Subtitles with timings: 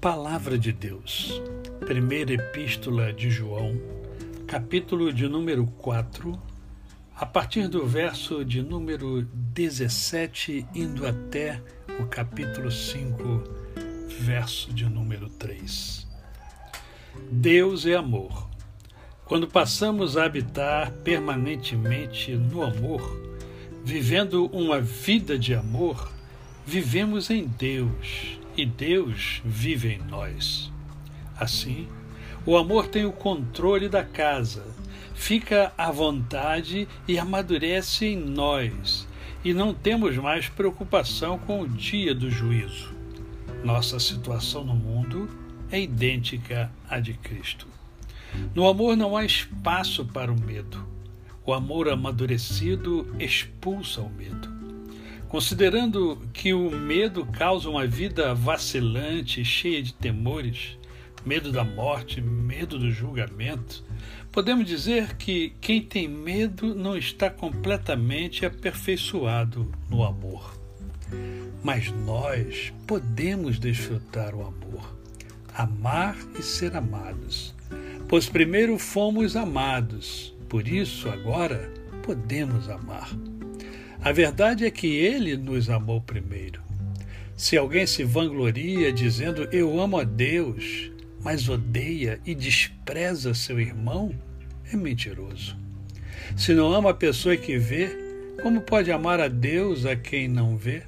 [0.00, 1.42] Palavra de Deus,
[1.80, 3.78] Primeira Epístola de João,
[4.46, 6.40] capítulo de número 4,
[7.14, 11.60] a partir do verso de número 17, indo até
[12.00, 13.44] o capítulo 5,
[14.20, 16.08] verso de número 3.
[17.30, 18.48] Deus é amor.
[19.26, 23.20] Quando passamos a habitar permanentemente no amor,
[23.84, 26.10] vivendo uma vida de amor,
[26.64, 30.70] vivemos em Deus e Deus vive em nós.
[31.34, 31.88] Assim,
[32.44, 34.66] o amor tem o controle da casa,
[35.14, 39.08] fica à vontade e amadurece em nós,
[39.42, 42.92] e não temos mais preocupação com o dia do juízo.
[43.64, 45.26] Nossa situação no mundo
[45.72, 47.66] é idêntica à de Cristo.
[48.54, 50.86] No amor não há espaço para o medo.
[51.46, 54.49] O amor amadurecido expulsa o medo.
[55.30, 60.76] Considerando que o medo causa uma vida vacilante, cheia de temores,
[61.24, 63.84] medo da morte, medo do julgamento,
[64.32, 70.52] podemos dizer que quem tem medo não está completamente aperfeiçoado no amor.
[71.62, 74.98] Mas nós podemos desfrutar o amor,
[75.54, 77.54] amar e ser amados,
[78.08, 83.10] pois primeiro fomos amados, por isso agora podemos amar.
[84.02, 86.62] A verdade é que ele nos amou primeiro.
[87.36, 90.90] Se alguém se vangloria dizendo eu amo a Deus,
[91.22, 94.14] mas odeia e despreza seu irmão,
[94.72, 95.54] é mentiroso.
[96.34, 97.90] Se não ama a pessoa que vê,
[98.42, 100.82] como pode amar a Deus a quem não vê?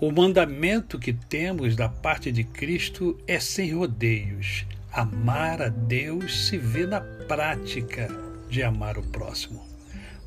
[0.00, 4.64] O mandamento que temos da parte de Cristo é sem rodeios.
[4.90, 8.08] Amar a Deus se vê na prática
[8.48, 9.71] de amar o próximo.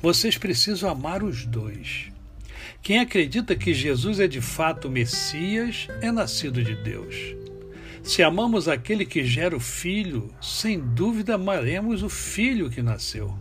[0.00, 2.08] Vocês precisam amar os dois.
[2.82, 7.34] Quem acredita que Jesus é de fato o Messias é nascido de Deus.
[8.02, 13.34] Se amamos aquele que gera o Filho, sem dúvida amaremos o Filho que nasceu.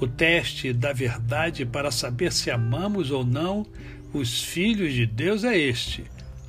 [0.00, 3.66] O teste da verdade para saber se amamos ou não
[4.14, 6.04] os filhos de Deus é este: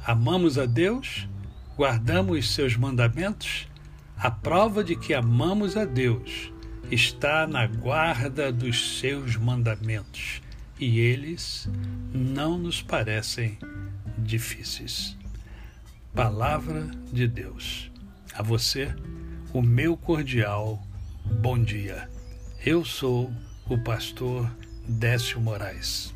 [0.05, 1.27] amamos a Deus?
[1.75, 3.67] Guardamos seus mandamentos?
[4.15, 6.53] A prova de que amamos a Deus
[6.91, 10.41] está na guarda dos seus mandamentos,
[10.79, 11.69] e eles
[12.13, 13.57] não nos parecem
[14.17, 15.17] difíceis.
[16.13, 17.91] Palavra de Deus.
[18.33, 18.93] A você,
[19.53, 20.81] o meu cordial
[21.25, 22.09] bom dia.
[22.65, 23.33] Eu sou
[23.67, 24.49] o pastor
[24.87, 26.13] Décio Moraes.